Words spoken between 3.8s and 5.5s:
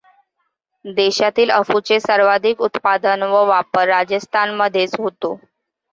राजस्थानमध्येच होतो.